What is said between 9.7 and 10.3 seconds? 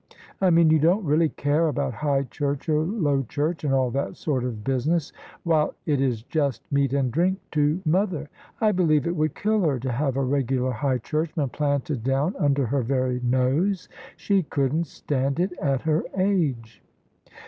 to have a